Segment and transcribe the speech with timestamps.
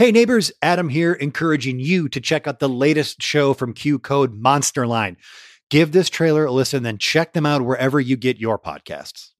[0.00, 4.32] Hey neighbors, Adam here, encouraging you to check out the latest show from Q Code
[4.32, 5.18] Monster Line.
[5.68, 9.32] Give this trailer a listen, then check them out wherever you get your podcasts.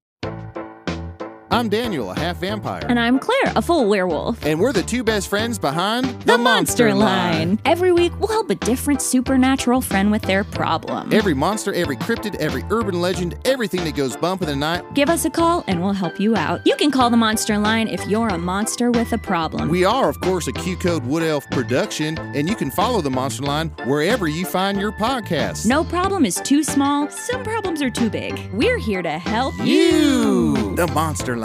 [1.53, 2.87] I'm Daniel, a half vampire.
[2.89, 4.47] And I'm Claire, a full werewolf.
[4.47, 7.59] And we're the two best friends behind The, Monster, Line.
[7.65, 11.13] Every week, we'll help a different supernatural friend with their problem.
[11.13, 14.95] Every monster, every cryptid, every urban legend, everything that goes bump in the night.
[14.95, 16.61] Give us a call and we'll help you out.
[16.65, 19.69] You can call the Monster Line if you're a monster with a problem.
[19.71, 23.11] We are, of course, a Q Code Wood Elf production, and you can follow the
[23.11, 25.67] Monster Line wherever you find your podcast.
[25.67, 28.39] no problem is too small, some problems are too big.
[28.53, 31.37] We're here to help You, the Monster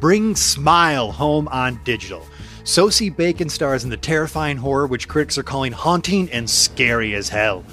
[0.00, 2.26] Bring Smile home on digital.
[2.64, 7.28] Sosie Bacon stars in the terrifying horror which critics are calling haunting and scary as
[7.28, 7.64] hell.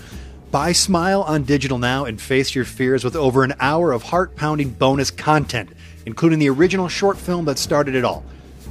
[0.52, 4.36] Buy Smile on digital now and face your fears with over an hour of heart
[4.36, 5.70] pounding bonus content,
[6.06, 8.24] including the original short film that started it all.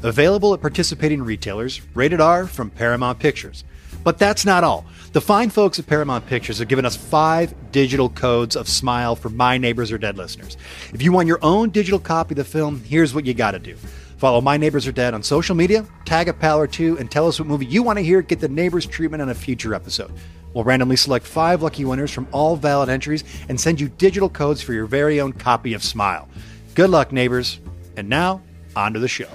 [0.02, 3.65] Available at participating retailers, rated R from Paramount Pictures.
[4.04, 4.84] But that's not all.
[5.12, 9.28] The fine folks at Paramount Pictures have given us five digital codes of Smile for
[9.28, 10.56] My Neighbors Are Dead listeners.
[10.92, 13.76] If you want your own digital copy of the film, here's what you gotta do.
[14.16, 17.26] Follow My Neighbors Are Dead on social media, tag a pal or two, and tell
[17.28, 20.12] us what movie you want to hear get the neighbors treatment on a future episode.
[20.54, 24.62] We'll randomly select five lucky winners from all valid entries and send you digital codes
[24.62, 26.28] for your very own copy of Smile.
[26.74, 27.58] Good luck, neighbors.
[27.96, 28.42] And now,
[28.76, 29.28] on to the show.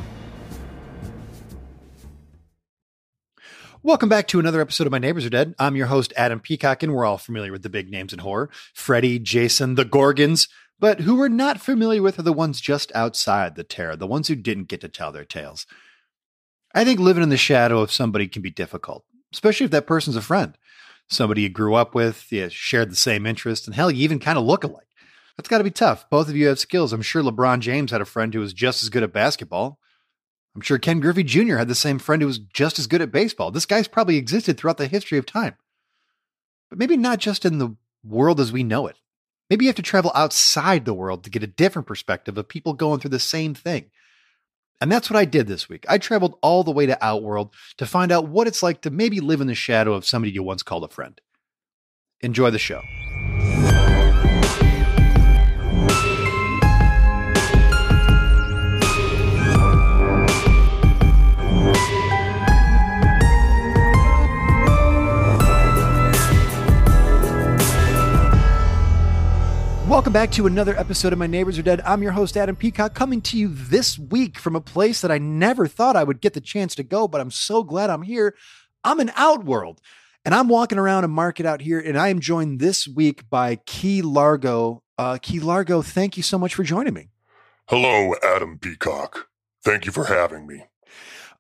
[3.84, 5.54] Welcome back to another episode of My Neighbors Are Dead.
[5.60, 8.50] I'm your host, Adam Peacock, and we're all familiar with the big names in horror
[8.74, 10.50] Freddy, Jason, the Gorgons.
[10.80, 14.28] But who we're not familiar with are the ones just outside the terror, the ones
[14.28, 15.68] who didn't get to tell their tales.
[16.74, 20.16] I think living in the shadow of somebody can be difficult, especially if that person's
[20.16, 20.58] a friend,
[21.08, 24.40] somebody you grew up with, you shared the same interests, and hell, you even kind
[24.40, 24.88] of look alike.
[25.38, 26.10] That's got to be tough.
[26.10, 26.94] Both of you have skills.
[26.94, 29.80] I'm sure LeBron James had a friend who was just as good at basketball.
[30.58, 31.58] I'm sure Ken Griffey Jr.
[31.58, 33.52] had the same friend who was just as good at baseball.
[33.52, 35.54] This guy's probably existed throughout the history of time.
[36.72, 38.96] But maybe not just in the world as we know it.
[39.52, 42.74] Maybe you have to travel outside the world to get a different perspective of people
[42.74, 43.92] going through the same thing.
[44.82, 45.86] And that's what I did this week.
[45.88, 49.20] I traveled all the way to Outworld to find out what it's like to maybe
[49.20, 51.22] live in the shadow of somebody you once called a friend.
[52.22, 52.82] Enjoy the show.
[69.98, 71.82] Welcome back to another episode of My Neighbors Are Dead.
[71.82, 75.18] I'm your host, Adam Peacock, coming to you this week from a place that I
[75.18, 78.36] never thought I would get the chance to go, but I'm so glad I'm here.
[78.84, 79.82] I'm in Outworld,
[80.24, 83.56] and I'm walking around a market out here, and I am joined this week by
[83.66, 84.84] Key Largo.
[85.00, 87.10] Uh, Key Largo, thank you so much for joining me.
[87.68, 89.30] Hello, Adam Peacock.
[89.64, 90.66] Thank you for having me.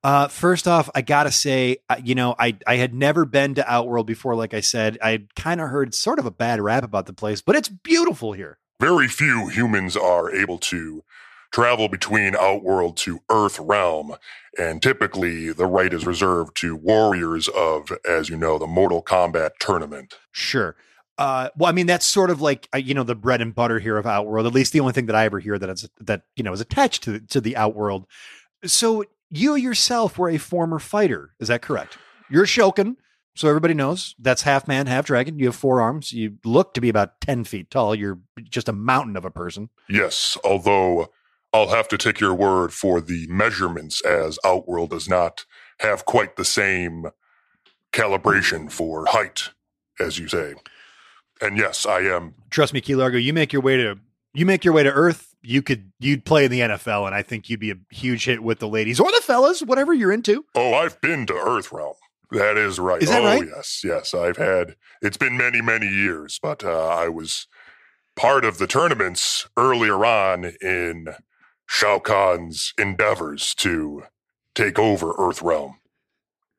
[0.03, 3.72] Uh, first off, I gotta say, uh, you know, I I had never been to
[3.72, 4.35] Outworld before.
[4.35, 7.41] Like I said, I kind of heard sort of a bad rap about the place,
[7.41, 8.59] but it's beautiful here.
[8.80, 11.03] Very few humans are able to
[11.52, 14.16] travel between Outworld to Earth Realm,
[14.58, 19.52] and typically the right is reserved to warriors of, as you know, the Mortal Kombat
[19.59, 20.19] tournament.
[20.31, 20.75] Sure.
[21.18, 23.79] Uh, well, I mean, that's sort of like uh, you know the bread and butter
[23.79, 24.46] here of Outworld.
[24.46, 26.62] At least the only thing that I ever hear that is that you know is
[26.62, 28.06] attached to to the Outworld.
[28.64, 31.97] So you yourself were a former fighter, is that correct?
[32.29, 32.95] You're Shokan,
[33.35, 35.39] so everybody knows that's half man, half dragon.
[35.39, 36.11] You have four arms.
[36.11, 37.93] You look to be about ten feet tall.
[37.95, 39.69] You're just a mountain of a person.
[39.89, 41.11] Yes, although
[41.53, 45.45] I'll have to take your word for the measurements, as Outworld does not
[45.79, 47.05] have quite the same
[47.93, 49.51] calibration for height,
[49.99, 50.55] as you say.
[51.41, 52.33] And yes, I am.
[52.49, 53.17] Trust me, Key Largo.
[53.17, 53.99] You make your way to
[54.33, 55.35] you make your way to Earth.
[55.47, 58.44] You could you'd play in the NFL, and I think you'd be a huge hit
[58.44, 60.44] with the ladies or the fellas, whatever you're into.
[60.53, 61.96] Oh, I've been to Earth Realm.
[62.31, 63.02] That is right.
[63.02, 63.47] Is that oh, right?
[63.47, 64.13] yes, yes.
[64.13, 64.75] I've had.
[65.02, 67.47] It's been many, many years, but uh, I was
[68.18, 71.16] part of the tournaments earlier on in
[71.66, 74.03] Shao Kahn's endeavors to
[74.53, 75.79] take over Earth Realm.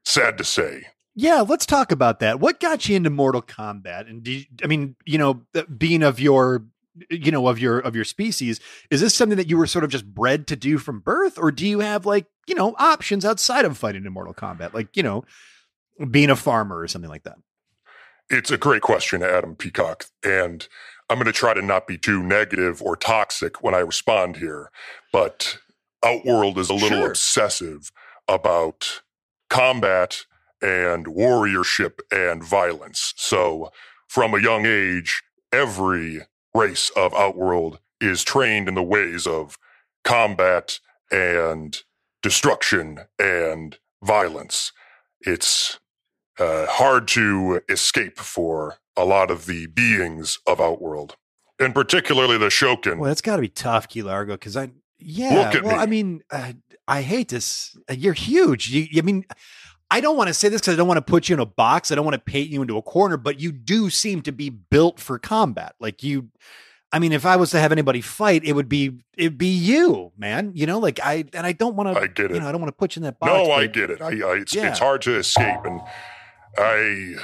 [0.07, 0.87] Sad to say.
[1.15, 2.41] Yeah, let's talk about that.
[2.41, 4.09] What got you into Mortal Kombat?
[4.09, 5.43] And do you, I mean, you know,
[5.77, 6.65] being of your
[7.11, 8.61] you know of your of your species
[8.91, 11.51] is this something that you were sort of just bred to do from birth or
[11.51, 15.03] do you have like you know options outside of fighting in mortal kombat like you
[15.03, 15.25] know
[16.11, 17.37] being a farmer or something like that
[18.31, 20.05] It's a great question, Adam Peacock.
[20.25, 20.69] And
[21.09, 24.71] I'm going to try to not be too negative or toxic when I respond here.
[25.13, 25.59] But
[26.05, 27.09] Outworld is a little Sure.
[27.11, 27.91] obsessive
[28.29, 29.01] about
[29.49, 30.25] combat
[30.61, 33.15] and warriorship and violence.
[33.17, 33.73] So
[34.09, 35.23] from a young age,
[35.53, 36.21] every
[36.55, 39.59] race of Outworld is trained in the ways of
[40.05, 40.81] combat
[41.11, 41.83] and
[42.23, 44.73] destruction and violence.
[45.21, 45.79] It's
[46.39, 51.17] uh, hard to escape for a lot of the beings of Outworld,
[51.59, 52.99] and particularly the Shokan.
[52.99, 55.53] Well, that's got to be tough, Key Largo, because I, yeah.
[55.63, 55.83] Well, me.
[55.83, 56.53] I mean, uh,
[56.87, 57.77] I hate this.
[57.91, 58.71] Uh, You're huge.
[58.71, 59.25] You, I mean,
[59.91, 61.47] I don't want to say this because I don't want to put you in a
[61.47, 61.91] box.
[61.91, 64.51] I don't want to paint you into a corner, but you do seem to be
[64.51, 65.75] built for combat.
[65.81, 66.29] Like you,
[66.93, 70.13] I mean, if I was to have anybody fight, it would be it'd be you,
[70.19, 70.53] man.
[70.55, 72.01] You know, like I and I don't want to.
[72.01, 72.35] I get it.
[72.35, 73.33] You know, I don't want to put you in that box.
[73.33, 74.03] No, I get it.
[74.03, 74.69] I, I it's, Yeah.
[74.71, 75.81] it's hard to escape, and
[76.59, 77.15] I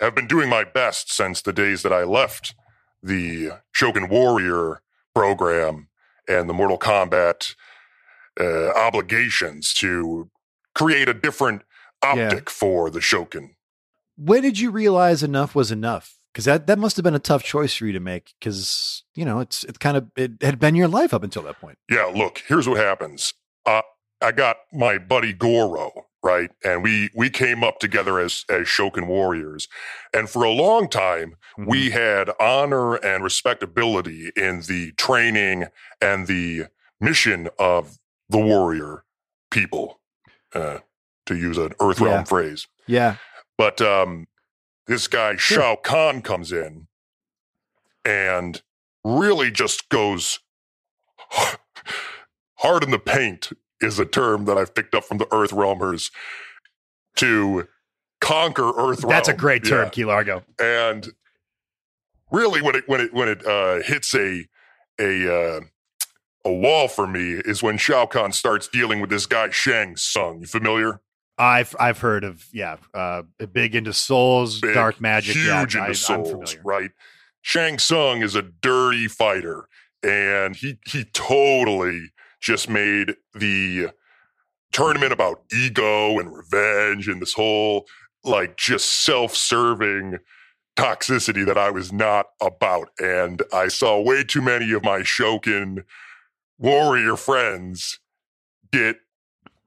[0.00, 2.54] have been doing my best since the days that I left
[3.02, 4.80] the Shogun Warrior
[5.14, 5.88] program
[6.28, 7.54] and the Mortal Kombat
[8.40, 10.28] uh, obligations to
[10.74, 11.62] create a different
[12.02, 13.50] optic for the Shokan.
[14.16, 16.18] When did you realize enough was enough?
[16.32, 18.34] Because that that must have been a tough choice for you to make.
[18.38, 21.60] Because you know, it's it's kind of it had been your life up until that
[21.60, 21.78] point.
[21.90, 23.32] Yeah, look, here's what happens.
[23.64, 23.82] Uh,
[24.22, 26.50] I got my buddy Goro, right?
[26.64, 29.68] And we we came up together as as Shokan warriors.
[30.14, 31.70] And for a long time, Mm-hmm.
[31.70, 35.64] we had honor and respectability in the training
[36.02, 36.64] and the
[37.00, 37.96] mission of
[38.28, 39.04] the warrior
[39.50, 39.98] people,
[40.54, 40.80] uh,
[41.26, 42.24] to use an Earthrealm Yeah.
[42.24, 42.66] phrase.
[42.86, 43.16] yeah,
[43.58, 44.26] But um,
[44.86, 45.36] this guy.
[45.36, 46.86] Shao Kahn comes in
[48.04, 48.62] and
[49.04, 50.38] really just goes
[52.56, 53.50] hard in the paint
[53.80, 56.10] is a term that I've picked up from the Earth Realmers
[57.16, 57.66] to
[58.20, 59.04] conquer Earth.
[59.08, 59.90] that's a great term, Yeah.
[59.90, 60.44] Key Largo.
[60.60, 61.08] And
[62.30, 64.46] really, when it when it when it uh, hits a
[65.00, 65.60] a uh,
[66.44, 70.40] a wall for me is when Shao Kahn starts dealing with this guy Shang Tsung.
[70.40, 71.00] You familiar?
[71.38, 73.22] I've I've heard of yeah, uh,
[73.52, 76.90] big into souls, big, dark magic, huge yeah, into I, souls, right?
[77.42, 79.68] Shang Tsung is a dirty fighter,
[80.02, 82.10] and he he totally
[82.40, 83.90] just made the
[84.72, 87.86] tournament about ego and revenge and this whole
[88.24, 90.18] like just self-serving
[90.76, 92.90] toxicity that I was not about.
[92.98, 95.84] And I saw way too many of my Shokan
[96.58, 98.00] warrior friends
[98.72, 98.96] get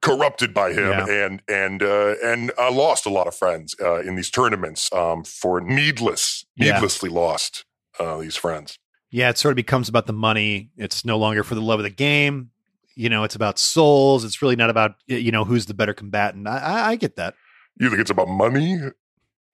[0.02, 1.06] corrupted by him Yeah.
[1.26, 5.24] and and uh, and I lost a lot of friends uh, in these tournaments um,
[5.24, 6.74] for needless Yeah.
[6.74, 7.66] needlessly lost
[8.00, 8.78] uh, these friends.
[9.12, 10.70] Yeah, it sort of becomes about the money.
[10.78, 12.52] It's no longer for the love of the game.
[12.96, 14.24] You know, it's about souls.
[14.24, 16.48] It's really not about you know who's the better combatant.
[16.48, 17.34] I, I, I get that.
[17.80, 18.78] You think it's about money?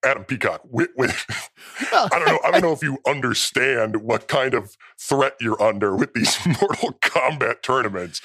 [0.03, 1.25] Adam Peacock, wi- with,
[1.91, 2.39] I don't know.
[2.43, 6.93] I don't know if you understand what kind of threat you're under with these Mortal
[7.01, 8.21] Kombat tournaments,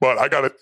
[0.00, 0.52] but I got to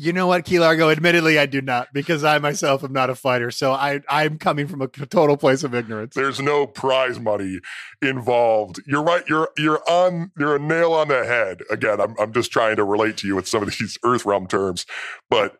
[0.00, 0.88] You know what, Key Largo?
[0.88, 3.50] Admittedly, I do not because I myself am not a fighter.
[3.50, 6.14] So I I'm coming from a total place of ignorance.
[6.14, 7.60] There's no prize money
[8.00, 8.80] involved.
[8.86, 9.22] You're right.
[9.28, 10.32] You're you're on.
[10.38, 11.60] You're a nail on the head.
[11.70, 14.46] Again, I'm I'm just trying to relate to you with some of these Earth Realm
[14.46, 14.86] terms,
[15.28, 15.58] but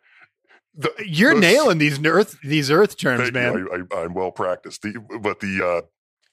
[0.74, 3.58] the, You're the- nailing these earth these earth terms, man.
[3.58, 3.86] you.
[3.92, 4.80] I, I'm well practiced.
[4.80, 5.86] The, but the uh,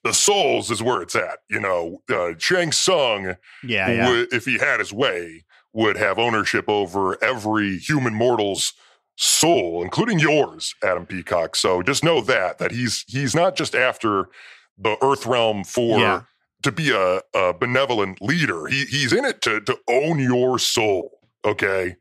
[0.03, 1.39] the souls is where it's at.
[1.49, 4.09] You know, uh, Shang Tsung, yeah, yeah.
[4.09, 5.43] would, if he had his way,
[5.77, 8.73] would have ownership over every human mortal's
[9.15, 11.55] soul, including yours, Adam Peacock.
[11.55, 14.25] So just know that that he's he's not just after
[14.77, 16.21] the Earth realm for Yeah.
[16.63, 18.65] to be a, a benevolent leader.
[18.67, 21.19] He he's in it to to own your soul.
[21.45, 21.95] Okay.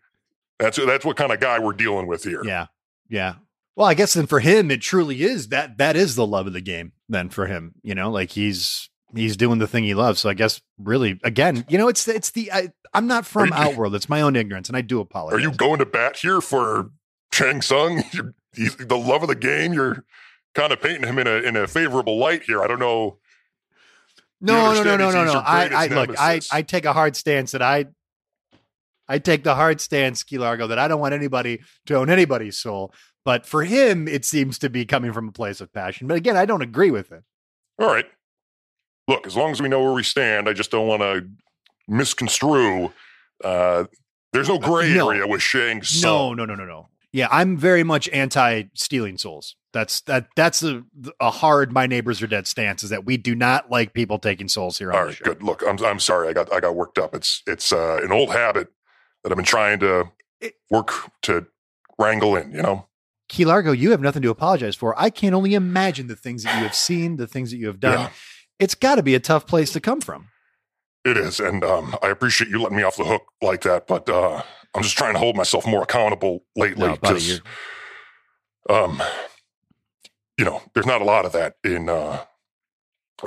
[0.59, 2.43] That's that's what kind of guy we're dealing with here.
[2.45, 2.67] Yeah.
[3.11, 3.35] Yeah.
[3.77, 6.55] Well, I guess then for him, it truly is that that is the love of
[6.55, 6.93] the game.
[7.11, 10.21] Then for him, you know, like he's he's doing the thing he loves.
[10.21, 13.55] So I guess really, again, you know, it's it's the I, I'm not from you-
[13.55, 13.95] Outworld.
[13.95, 15.39] It's my own ignorance, and I do apologize.
[15.39, 16.91] Are you going to bat here for
[17.33, 18.03] Shang Tsung?
[18.55, 19.73] He's the love of the game.
[19.73, 20.05] You're
[20.55, 22.63] kind of painting him in a in a favorable light here.
[22.63, 23.19] I don't know.
[24.41, 25.39] No, no, no, no, no, no.
[25.45, 26.41] I, I look, I.
[26.53, 27.87] I take a hard stance that I,
[29.09, 32.59] I take the hard stance, Key Largo, that I don't want anybody to own anybody's
[32.59, 32.93] soul.
[33.25, 36.07] But for him, it seems to be coming from a place of passion.
[36.07, 37.25] But again, I don't agree with it.
[37.79, 38.07] All right.
[39.09, 41.27] Look, as long as we know where we stand, I just don't want to
[41.89, 42.93] misconstrue.
[43.43, 43.85] Uh,
[44.33, 45.11] there's no gray no.
[45.11, 46.37] area with Shang No, Tsung.
[46.37, 46.89] no, no, no, no.
[47.13, 49.57] Yeah, I'm very much anti stealing souls.
[49.73, 50.29] That's that.
[50.37, 50.83] That's a
[51.21, 51.73] a hard.
[51.73, 52.83] My neighbors are dead stance.
[52.83, 55.25] Is that we do not like people taking souls here on All the show.
[55.25, 55.43] good.
[55.43, 56.29] Look, I'm I'm sorry.
[56.29, 57.15] I got I got worked up.
[57.15, 58.69] It's it's uh, an old habit
[59.23, 60.11] that I've been trying to
[60.71, 61.47] work to
[61.99, 62.53] wrangle in.
[62.53, 62.87] You know.
[63.29, 64.99] Key Largo, you have nothing to apologize for.
[65.01, 67.81] I can only imagine the things that you have seen, the things that you have
[67.81, 67.99] done.
[67.99, 68.11] Yeah.
[68.61, 70.29] It's got to be a tough place to come from.
[71.07, 73.87] It is, and um, I appreciate you letting me off the hook like that.
[73.87, 74.43] But uh,
[74.75, 76.89] I'm just trying to hold myself more accountable lately.
[76.89, 77.43] No, buddy, 'cause, you're-
[78.85, 79.03] um,
[80.39, 82.25] you know, there's not a lot of that in uh,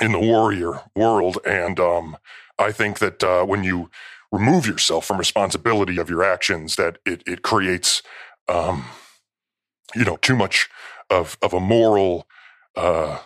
[0.00, 2.16] in the warrior world, and um,
[2.58, 3.90] I think that uh, when you
[4.30, 8.00] remove yourself from responsibility of your actions that it it creates
[8.48, 8.84] um
[9.94, 10.68] you know too much
[11.08, 12.28] of of a moral
[12.76, 13.18] uh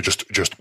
[0.00, 0.54] just just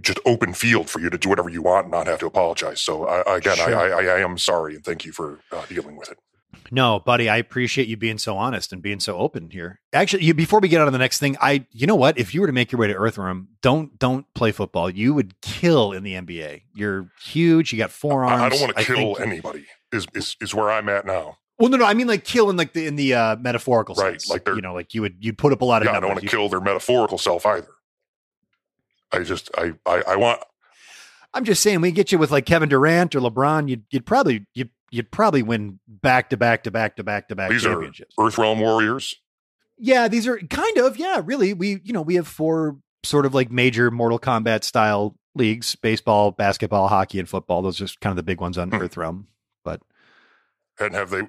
[0.00, 2.80] just open field for you to do whatever you want and not have to apologize
[2.80, 3.74] so I, again Sure.
[3.76, 6.18] I, I i am sorry and thank you for uh, dealing with it
[6.72, 9.78] No, buddy, I appreciate you being so honest and being so open here.
[9.92, 12.18] Actually, you, before we get on to the next thing, I, you know what?
[12.18, 14.90] If you were to make your way to Earthworm, don't don't play football.
[14.90, 16.62] You would kill in the NBA.
[16.74, 17.72] You're huge.
[17.72, 18.40] You got forearms.
[18.42, 21.38] I, I don't want to kill think- anybody is, is is where i'm at now
[21.60, 21.84] Well, no, no.
[21.84, 24.28] I mean, like kill in like the in the uh, metaphorical Right, sense.
[24.30, 26.10] like you know, like you would you'd put up a lot of yeah i don't
[26.10, 27.68] want to kill their metaphorical self either
[29.12, 30.40] i just i i, I want
[31.34, 34.46] I'm just saying, we get you with like Kevin Durant or LeBron, you'd you'd probably
[34.54, 37.72] you'd you'd probably win back to back to back to back to back these are
[37.72, 38.14] championships.
[38.18, 39.14] earthrealm warriors
[39.76, 41.52] Yeah, these are kind of yeah, really.
[41.52, 46.30] We you know we have four sort of like major Mortal Kombat style leagues: baseball,
[46.30, 47.60] basketball, hockey, and football.
[47.60, 48.76] Those are just kind of the big ones on Hmm.
[48.76, 49.24] Earthrealm.
[49.62, 49.82] But
[50.80, 51.22] and have they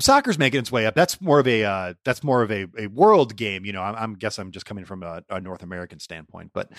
[0.00, 0.94] soccer's making its way up.
[0.94, 3.64] That's more of a uh, that's more of a, a world game.
[3.64, 6.70] You know, I'm, I'm guess I'm just coming from a, a North American standpoint, but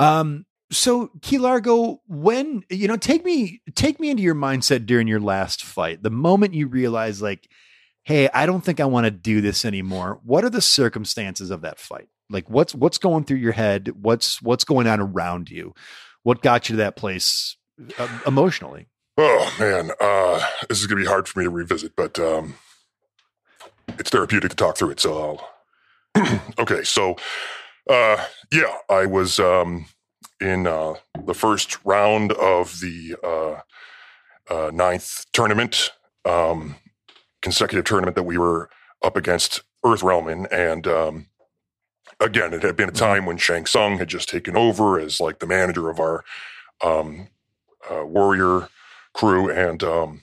[0.00, 0.44] um.
[0.70, 5.18] So Key Largo, when you know, take me take me into your mindset during your
[5.18, 6.02] last fight.
[6.02, 7.48] The moment you realize, like,
[8.04, 10.20] hey, I don't think I want to do this anymore.
[10.24, 12.08] What are the circumstances of that fight?
[12.28, 13.92] Like, what's what's going through your head?
[13.98, 15.72] What's what's going on around you?
[16.22, 17.56] What got you to that place
[17.98, 18.88] uh, emotionally?
[19.20, 22.54] Oh man, uh, this is gonna be hard for me to revisit, but um,
[23.98, 25.00] it's therapeutic to talk through it.
[25.00, 25.40] So,
[26.14, 26.84] I'll okay.
[26.84, 27.16] So,
[27.90, 29.86] uh, yeah, I was um,
[30.40, 30.94] in uh,
[31.24, 35.90] the first round of the uh, uh, ninth tournament,
[36.24, 36.76] um,
[37.42, 38.70] consecutive tournament that we were
[39.02, 41.26] up against Earthrealm in, and um,
[42.20, 45.40] again, it had been a time when Shang Tsung had just taken over as like
[45.40, 46.24] the manager of our
[46.84, 47.26] um,
[47.90, 48.68] uh, warrior
[49.18, 50.22] crew, and um,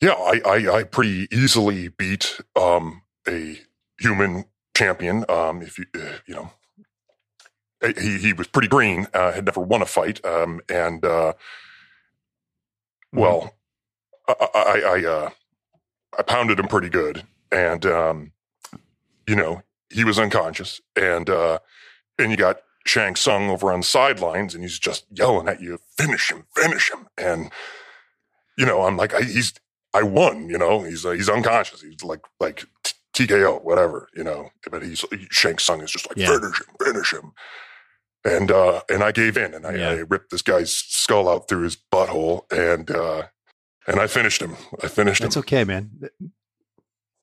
[0.00, 3.60] yeah, I, I I pretty easily beat um, a
[4.00, 4.44] human
[4.76, 5.24] champion.
[5.28, 6.50] Um, if you uh, you know,
[7.98, 11.34] he he was pretty green, uh, had never won a fight, um, and uh,
[13.12, 13.54] well,
[14.28, 15.30] I I, I, uh,
[16.18, 18.32] I pounded him pretty good, and um,
[19.28, 21.60] you know he was unconscious, and uh,
[22.18, 26.30] and you got Shang Tsung over on sidelines, and he's just yelling at you, "Finish
[26.32, 26.46] him!
[26.56, 27.50] Finish him!" And
[28.58, 29.54] you know, I'm like, I, he's
[29.94, 30.48] I won.
[30.48, 31.82] You know, he's uh, he's unconscious.
[31.82, 32.64] He's like like
[33.14, 34.08] TKO, whatever.
[34.14, 36.26] You know, but he's Shang Tsung is just like Yeah.
[36.38, 37.32] finish him, finish him.
[38.24, 39.88] And uh, and I gave in, and I, Yeah.
[39.90, 43.22] I ripped this guy's skull out through his butthole, and uh,
[43.86, 44.56] and I finished him.
[44.82, 45.40] I finished That's him.
[45.40, 45.90] It's okay, man.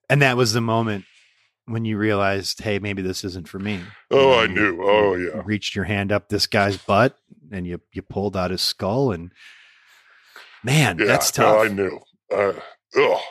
[0.09, 1.03] And that was the moment
[1.67, 3.81] when you realized, hey, maybe this isn't for me.
[4.09, 4.79] Oh, I knew.
[4.81, 5.41] Oh, you yeah.
[5.45, 7.17] Reached your hand up this guy's butt
[7.51, 9.31] and you you pulled out his skull and
[10.63, 11.65] man, Yeah, that's no, tough.
[11.65, 11.99] I knew.
[12.33, 12.53] Uh,
[12.95, 13.21] oh,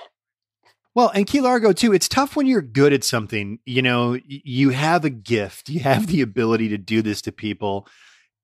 [0.95, 1.93] Well, and Key Largo too.
[1.93, 3.59] It's tough when you're good at something.
[3.67, 5.69] You know, you have a gift.
[5.69, 7.87] You have the ability to do this to people,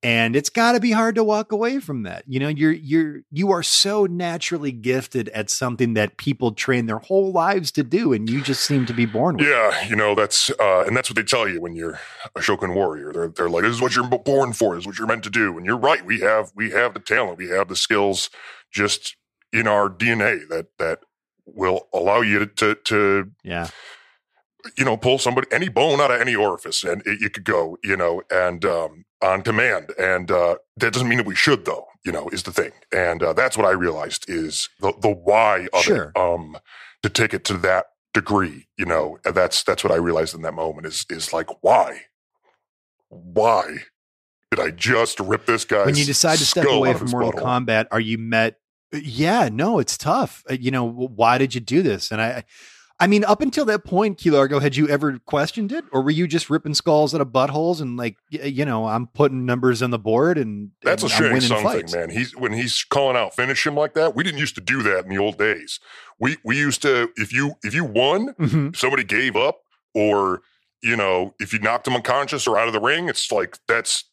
[0.03, 2.25] and it's got to be hard to walk away from that.
[2.27, 6.99] You know, you're you're you are so naturally gifted at something that people train their
[6.99, 9.47] whole lives to do, and you just seem to be born with.
[9.49, 9.87] yeah.
[9.87, 11.99] You know that's uh, and that's what they tell you when you're
[12.35, 13.13] a Shogun warrior.
[13.13, 14.75] They're they're like, this is what you're born for.
[14.75, 15.57] This is what you're meant to do.
[15.57, 16.05] And you're right.
[16.05, 17.39] We have we have the talent.
[17.39, 18.31] We have the skills
[18.71, 19.17] just
[19.53, 21.01] in our DNA that that
[21.47, 23.69] will allow you to to, to Yeah.
[24.79, 27.77] you know, pull somebody any bone out of any orifice, and it, you could go,
[27.83, 29.93] you know, and um, on command.
[29.99, 31.87] And uh, that doesn't mean that we should, though.
[32.05, 35.69] You know, is the thing, and uh, that's what I realized is the the why
[35.73, 36.13] of Sure.
[36.15, 36.19] it.
[36.21, 36.59] Um,
[37.05, 40.43] to take it to that degree, you know, and that's that's what I realized in
[40.43, 42.01] that moment is is like why,
[43.09, 43.77] why
[44.51, 45.85] did I just rip this guy?
[45.87, 47.33] when you decide to step away from Mortal?
[47.41, 48.59] Kombat, are you met?
[48.93, 50.43] Yeah, no, it's tough.
[50.51, 52.11] Uh, You know, why did you do this?
[52.11, 52.45] And I,
[53.03, 56.11] I mean, up until that point, Key Largo, had you ever questioned it, or were
[56.13, 59.91] you just ripping skulls out of buttholes and like, you know, I'm putting numbers on
[59.91, 61.95] the board and That's a and winning Tsung fights.
[61.95, 62.11] man.
[62.11, 64.15] He's when he's calling out finish him like that.
[64.15, 65.81] We didn't used to do that in the old days.
[66.21, 68.71] We we used to if you if you won, Mhm.
[68.75, 69.63] if somebody gave up,
[69.95, 70.43] or
[70.83, 74.05] you know, if you knocked him unconscious or out of the ring, it's like that's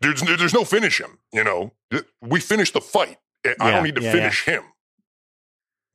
[0.00, 1.18] there's there's no finish him.
[1.32, 1.72] You know,
[2.20, 3.18] we finish the fight.
[3.46, 4.62] I Yeah, don't need to yeah, finish him.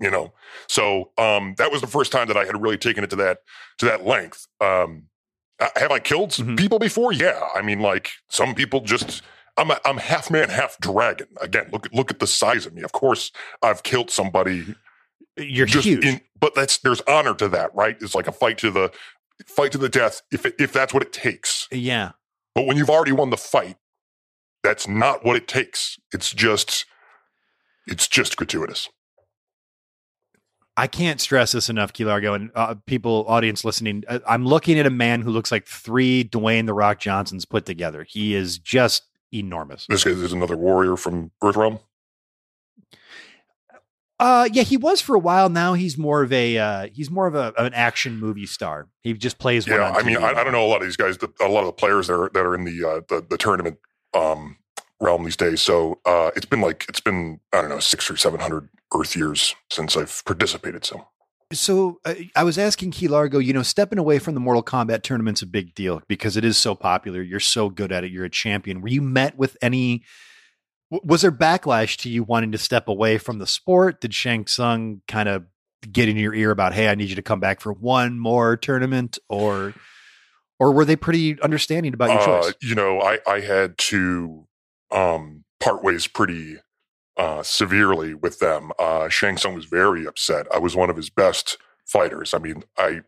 [0.03, 0.33] You know,
[0.67, 3.39] so um, that was the first time that I had really taken it to that
[3.79, 4.47] to that length.
[4.59, 5.03] Um,
[5.77, 6.57] have I killed some Mhm.
[6.57, 7.13] people before?
[7.13, 9.21] Yeah, I mean, like some people just.
[9.55, 11.27] I'm a, I'm half man, half dragon.
[11.39, 12.81] Again, look at look at the size of me.
[12.81, 13.31] Of course,
[13.61, 14.75] I've killed somebody
[15.37, 16.03] You're just huge.
[16.05, 18.91] in but that's there's honor to that right it's like a fight to the
[19.47, 22.11] fight to the death if it, if that's what it takes yeah.
[22.53, 23.77] but when you've already won the fight
[24.63, 26.85] that's not what it takes it's just
[27.87, 28.89] it's just gratuitous.
[30.75, 34.03] I can't stress this enough, Key Largo, and uh, people, audience listening.
[34.07, 37.65] uh, I'm looking at a man who looks like three Dwayne the Rock Johnsons put
[37.65, 38.03] together.
[38.03, 39.85] He is just enormous.
[39.87, 41.79] This guy is another warrior from Earthrealm.
[44.19, 45.49] Uh, yeah, he was for a while.
[45.49, 48.87] Now he's more of a uh, he's more of a of an action movie star.
[49.01, 49.67] He just plays.
[49.67, 51.17] one Yeah, I mean, I, I don't know a lot of these guys.
[51.41, 53.79] A lot of the players that are that are in the uh, the, the tournament
[54.13, 54.57] um,
[55.01, 55.61] realm these days.
[55.61, 59.15] So uh, it's been like it's been I don't know six or seven hundred Earth
[59.15, 60.85] years since I've participated.
[60.85, 61.07] So
[61.51, 65.03] So uh, I was asking Key Largo, you know, stepping away from the Mortal Kombat
[65.03, 67.21] tournament's a big deal because it is so popular.
[67.21, 68.11] You're so good at it.
[68.11, 68.81] You're a champion.
[68.81, 70.03] Were you met with any?
[70.89, 73.99] Was there backlash to you wanting to step away from the sport?
[73.99, 75.45] Did Shang Tsung kind of
[75.91, 78.55] get in your ear about, hey, I need you to come back for one more
[78.57, 79.73] tournament, or,
[80.59, 82.53] or were they pretty understanding about your uh, choice?
[82.61, 84.47] you know, I I had to
[84.91, 86.57] um, part ways pretty
[87.17, 88.71] uh, severely with them.
[88.79, 90.47] Uh, Shang Tsung was very upset.
[90.53, 92.33] I was one of his best fighters.
[92.33, 93.01] I mean, I,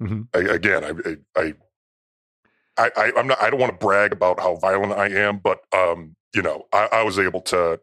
[0.00, 0.28] Mhm.
[0.34, 1.54] I again, I, I,
[2.76, 3.42] I, I, I'm not.
[3.42, 6.88] I don't want to brag about how violent I am, but um, you know, I,
[6.92, 7.80] I was able to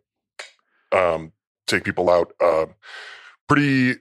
[0.94, 1.34] um,
[1.68, 2.68] take people out uh,
[3.50, 3.96] pretty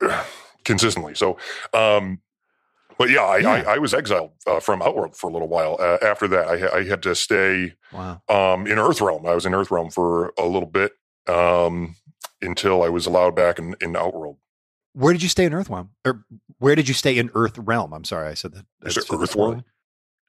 [0.64, 1.14] consistently.
[1.14, 1.38] So,
[1.72, 2.20] um,
[3.02, 3.50] but yeah, I, Yeah.
[3.68, 5.76] I, I was exiled uh, from Outworld for a little while.
[5.80, 8.22] Uh, after that, I, I had to stay Wow.
[8.28, 9.26] um, in Earthrealm.
[9.28, 10.92] I was in Earthrealm for a little bit
[11.28, 11.96] um,
[12.40, 14.36] until I was allowed back in, in Outworld.
[14.94, 15.88] Where did you stay in Earthrealm?
[16.04, 16.24] Or
[16.58, 17.92] where did you stay in Earth Realm?
[17.92, 18.64] I'm sorry, I said that.
[18.86, 19.64] Is I it said that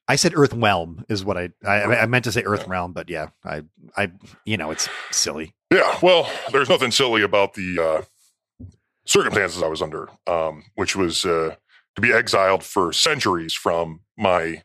[0.08, 3.30] I said Earthwhelm is what I, I I meant to say Earth Realm, but yeah,
[3.46, 3.64] I
[3.96, 4.12] I
[4.46, 5.54] you know it's silly.
[5.72, 8.66] Yeah, well, there's nothing silly about the uh,
[9.06, 11.56] circumstances I was under, um, which was uh,
[11.96, 14.64] to be exiled for centuries from my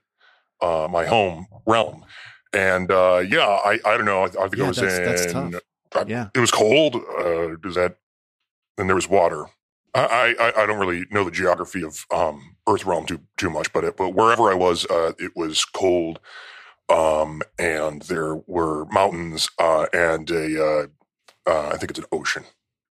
[0.61, 2.04] uh, my home realm.
[2.52, 4.23] And uh, yeah, I, I don't know.
[4.23, 5.50] I, I think Yeah, I was that's- that's in.
[5.52, 5.62] tough.
[5.94, 6.28] I- Yeah.
[6.35, 6.97] It was cold.
[6.97, 7.97] Uh, does that?
[8.76, 9.47] And there was water.
[9.94, 13.72] I, I I don't really know the geography of um, Earth realm too too much,
[13.72, 16.20] but it, but wherever I was, uh, it was cold,
[16.88, 20.87] um, and there were mountains uh, and a uh,
[21.50, 22.44] uh, I think it's an ocean.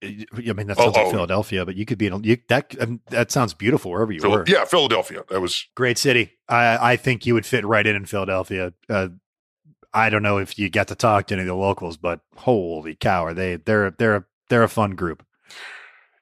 [0.03, 1.11] I mean that Oh, sounds like oh.
[1.11, 4.19] Philadelphia, but you could be in a, you, that um, that sounds beautiful wherever you
[4.21, 4.43] Phil- were.
[4.47, 5.23] yeah, Philadelphia.
[5.29, 6.33] That was Great city.
[6.49, 8.73] I I think you would fit right in in Philadelphia.
[8.89, 9.09] Uh,
[9.93, 12.95] I don't know if you got to talk to any of the locals, but holy
[12.95, 15.23] cow, are they they're they're they're a fun group.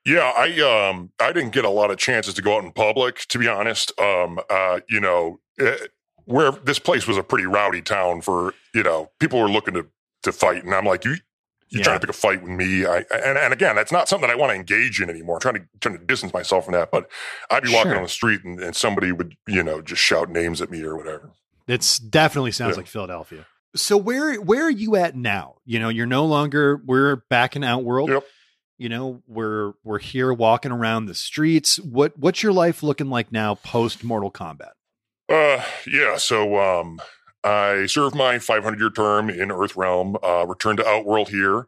[0.05, 0.31] yeah.
[0.35, 3.39] I um I didn't get a lot of chances to go out in public, to
[3.39, 3.91] be honest.
[3.99, 5.77] Um, uh, you know, eh,
[6.25, 9.87] where this place was a pretty rowdy town for you know people were looking to
[10.23, 11.15] to fight, and I'm like you.
[11.71, 11.84] You're Yeah.
[11.86, 14.34] trying to pick a fight with me, I, and and again, that's not something that
[14.34, 15.38] I want to engage in anymore.
[15.38, 16.91] I'm trying to trying to distance myself from that.
[16.91, 17.10] But
[17.49, 17.97] I'd be walking Sure.
[17.97, 20.95] on the street, and, and somebody would, you know, just shout names at me or
[20.97, 21.31] whatever.
[21.67, 22.77] It's definitely sounds Yeah.
[22.81, 23.45] like Philadelphia.
[23.73, 25.55] So where where are you at now?
[25.63, 28.10] You know, you're no longer we're back in Outworld.
[28.10, 28.25] Yep.
[28.77, 31.79] You know, we're we're here walking around the streets.
[31.79, 34.71] What what's your life looking like now post Mortal Kombat?
[35.29, 36.17] Uh, yeah.
[36.17, 36.99] So, um,
[37.43, 40.15] I served my 500 year term in Earthrealm.
[40.23, 41.67] Uh, returned to Outworld here.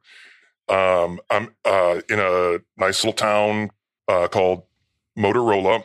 [0.69, 3.71] Um, I'm uh in a nice little town
[4.07, 4.63] uh called
[5.17, 5.83] Motorola.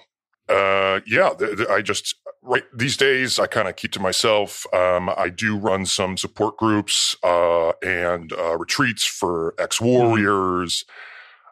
[0.48, 1.30] Uh, yeah.
[1.38, 4.66] Th- th- I just right these days I kind of keep to myself.
[4.72, 10.84] Um, I do run some support groups uh and uh, retreats for ex warriors.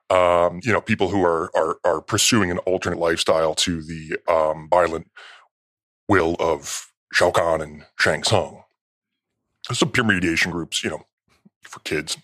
[0.08, 4.68] Um, you know, people who are are are pursuing an alternate lifestyle to the um
[4.70, 5.10] violent
[6.08, 8.62] will of Shao Kahn and Shang Tsung.
[9.72, 11.02] Some peer mediation groups, you know,
[11.62, 12.16] for kids.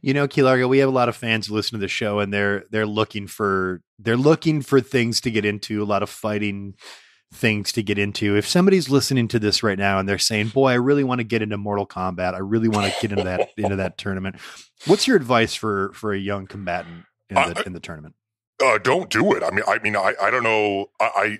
[0.00, 2.18] You know, Key Largo, we have a lot of fans who listen to the show
[2.18, 6.10] and they're they're looking for they're looking for things to get into, a lot of
[6.10, 6.74] fighting
[7.32, 8.36] things to get into.
[8.36, 11.24] If somebody's listening to this right now and they're saying, "Boy, I really want to
[11.24, 12.34] get into Mortal Kombat.
[12.34, 14.36] I really want to get into that into that tournament."
[14.86, 18.14] What's your advice for for a young combatant in the Uh, in the tournament?
[18.62, 19.42] Uh, don't do it.
[19.42, 20.86] I mean, I mean, I, I don't know.
[21.00, 21.38] I, I,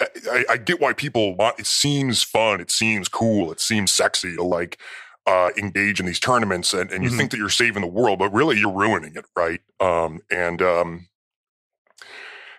[0.00, 1.58] I, I get why people want.
[1.60, 2.60] It seems fun.
[2.60, 3.52] It seems cool.
[3.52, 4.78] It seems sexy to like
[5.26, 7.16] uh, engage in these tournaments, and, and you Mhm.
[7.16, 9.60] think that you're saving the world, but really you're ruining it, right?
[9.80, 11.08] Um, and um,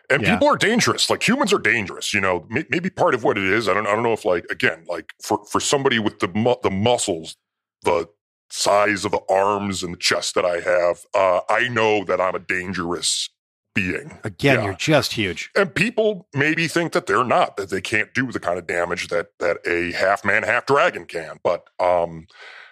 [0.09, 0.33] and Yeah.
[0.33, 1.09] people are dangerous.
[1.09, 2.13] Like humans are dangerous.
[2.13, 3.67] You know, May- maybe part of what it is.
[3.67, 3.87] I don't.
[3.87, 7.35] I don't know if like again, like for for somebody with the mu- the muscles,
[7.83, 8.07] the
[8.49, 12.35] size of the arms and the chest that I have, uh, I know that I'm
[12.35, 13.29] a dangerous
[13.75, 14.17] being.
[14.23, 14.65] Again, yeah.
[14.65, 15.51] you're just huge.
[15.55, 19.09] And people maybe think that they're not, that they can't do the kind of damage
[19.09, 21.39] that that a half man, half dragon can.
[21.43, 22.25] But um,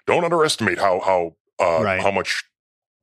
[0.07, 2.01] don't underestimate how how uh, Right.
[2.01, 2.43] how much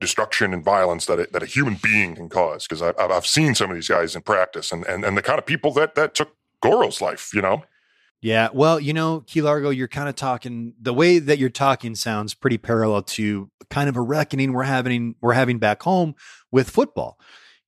[0.01, 2.67] destruction and violence that a, that a human being can cause.
[2.67, 5.39] Because I've I've seen some of these guys in practice, and and and the kind
[5.39, 7.33] of people that that took Goro's life.
[7.33, 7.63] You know,
[8.21, 8.49] Yeah.
[8.51, 12.33] Well, you know, Key Largo, you're kind of talking the way that you're talking sounds
[12.33, 16.15] pretty parallel to kind of a reckoning we're having we're having back home
[16.51, 17.17] with football.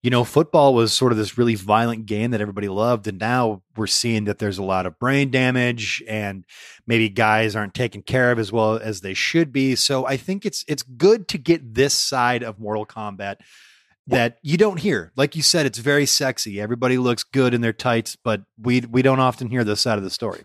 [0.03, 3.63] You know, football was sort of this really violent game that everybody loved, and now
[3.77, 6.45] we're seeing that there's a lot of brain damage, and
[6.85, 9.75] maybe guys aren't taken care of as well as they should be.
[9.75, 13.37] So I think it's it's good to get this side of Mortal Kombat
[14.07, 15.13] that you don't hear.
[15.15, 16.59] Like you said, it's very sexy.
[16.59, 20.03] Everybody looks good in their tights, but we we don't often hear this side of
[20.03, 20.41] the story.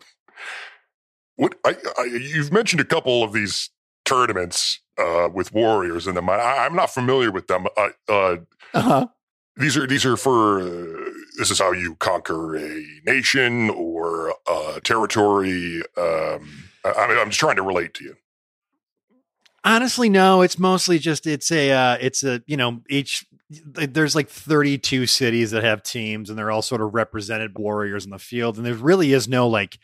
[1.36, 3.70] What I, I, you've mentioned a couple of these
[4.04, 6.28] tournaments uh, with warriors in them.
[6.28, 7.66] I, am not familiar with them.
[7.76, 8.36] Uh,
[8.74, 9.06] uh-huh.
[9.58, 14.80] These are these are for uh, this is how you conquer a nation or a
[14.82, 15.82] territory.
[15.96, 18.16] Um, I, mean, I'm just trying to relate to you.
[19.64, 20.42] Honestly, no.
[20.42, 25.52] It's mostly just it's a uh, it's a you know each there's like 32 cities
[25.52, 28.74] that have teams and they're all sort of represented warriors in the field and there
[28.74, 29.78] really is no like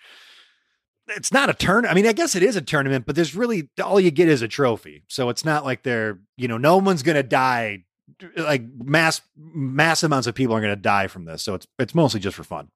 [1.08, 3.70] it's not a turn i mean i guess it is a tournament but there's really
[3.82, 7.02] all you get is a trophy so it's not like they're you know no one's
[7.02, 7.82] gonna die
[8.36, 12.20] like mass mass amounts of people are gonna die from this so it's it's mostly
[12.20, 12.68] just for fun.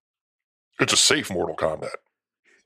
[0.80, 1.96] It's a safe mortal kombat.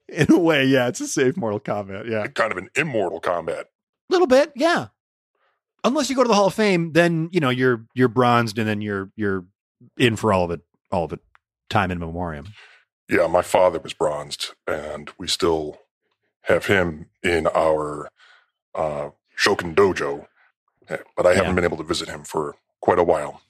[0.09, 2.27] In a way yeah it's a safe mortal kombat yeah.
[2.29, 3.67] Kind of an immortal combat.
[4.11, 4.89] A little bit yeah.
[5.85, 8.69] Unless you go to the Hall of Fame, then you know you're you're bronzed and
[8.69, 9.45] then you're you're
[9.99, 10.61] in for all of it,
[10.93, 11.21] all of it,
[11.69, 12.47] time in memoriam.
[13.09, 15.79] Yeah, my father was bronzed, and we still
[16.43, 18.09] have him in our
[18.75, 20.27] uh, Shokan Dojo,
[21.17, 23.41] but I haven't been able to visit him for quite a while.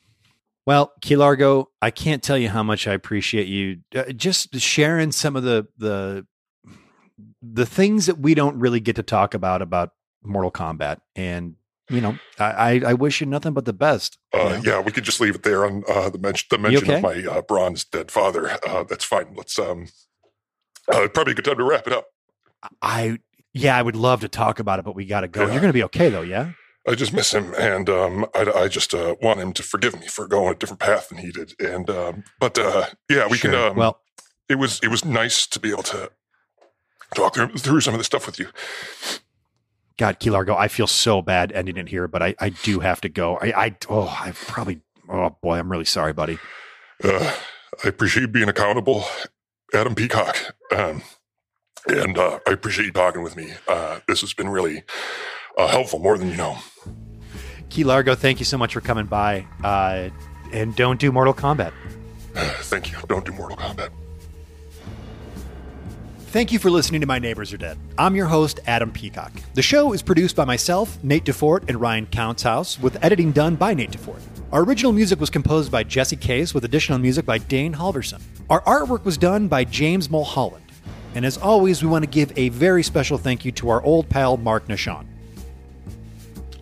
[0.65, 5.11] Well, Key Largo, I can't tell you how much I appreciate you uh, just sharing
[5.13, 6.27] some of the the
[7.43, 9.91] the things that we don't really get to talk about about
[10.23, 11.57] Mortal Kombat and
[11.91, 14.17] you know, I, I wish you nothing but the best.
[14.33, 16.97] Uh, yeah, we could just leave it there on uh, the, mention, the mention okay?
[16.97, 18.57] of my uh, bronze dead father.
[18.67, 19.35] Uh, that's fine.
[19.37, 19.89] Let's um,
[20.91, 22.07] uh, probably a good time to wrap it up.
[22.81, 23.19] I
[23.53, 25.43] yeah, I would love to talk about it, but we got to go.
[25.43, 25.53] Yeah.
[25.53, 26.53] You're going to be okay though, yeah.
[26.87, 30.09] I just miss him, and um, I, I just uh, want him to forgive me
[30.09, 31.55] for going a different path than he did.
[31.61, 32.59] And um, but
[33.09, 33.53] yeah, we sure.
[33.53, 33.71] can.
[33.71, 34.01] Um, well,
[34.49, 36.11] it was it was nice to be able to
[37.15, 38.49] talk through, through some of the stuff with you.
[39.99, 43.01] God, Key Largo, I feel so bad ending it here, but I, I do have
[43.03, 43.37] to go.
[43.37, 46.39] I, I, oh, I probably, oh boy, I'm really sorry, buddy.
[47.05, 47.33] Uh,
[47.85, 49.05] I appreciate you being accountable,
[49.75, 50.55] Adam Peacock.
[50.75, 51.03] Um,
[51.87, 53.53] and uh, I appreciate you talking with me.
[53.69, 54.85] Uh, this has been really
[55.59, 56.59] uh, helpful, more than you know.
[57.69, 59.47] Key Largo, thank you so much for coming by.
[59.65, 60.11] Uh,
[60.53, 61.73] and don't do Mortal Kombat.
[62.35, 62.99] thank you.
[63.09, 63.91] Don't do Mortal Kombat.
[66.33, 67.79] Thank you for listening to My Neighbors Are Dead.
[67.99, 69.33] I'm your host, Adam Peacock.
[69.53, 73.75] The show is produced by myself, Nate DeFort, and Ryan Countshouse, with editing done by
[73.75, 74.23] Nate DeFort.
[74.51, 78.23] Our original music was composed by Jesse Case, with additional music by Dane Halverson.
[78.49, 80.65] Our artwork was done by James Mulholland.
[81.15, 84.09] And as always, we want to give a very special thank you to our old
[84.09, 85.05] pal, Mark Nashon.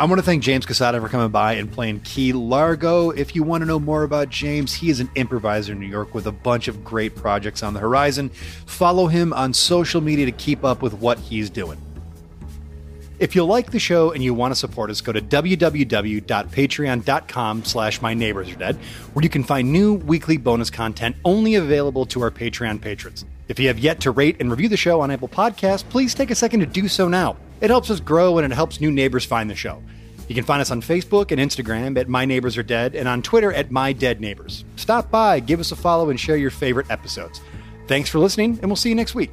[0.01, 3.11] I want to thank James Casada for coming by and playing Key Largo.
[3.11, 6.15] If you want to know more about James, he is an improviser in New York
[6.15, 8.31] with a bunch of great projects on the horizon.
[8.31, 11.79] Follow him on social media to keep up with what he's doing.
[13.19, 18.01] If you like the show and you want to support us, go to www.patreon.com slash
[18.01, 18.77] my neighbors are dead,
[19.13, 23.27] where you can find new weekly bonus content only available to our Patreon patrons.
[23.49, 26.31] If you have yet to rate and review the show on Apple Podcasts, please take
[26.31, 27.37] a second to do so now.
[27.61, 29.83] It helps us grow and it helps new neighbors find the show.
[30.29, 33.21] You can find us on Facebook and Instagram at My Neighbors Are Dead and on
[33.21, 34.65] Twitter at My Dead Neighbors.
[34.77, 37.41] Stop by, give us a follow, and share your favorite episodes.
[37.89, 39.33] Thanks for listening, and we'll see you next week.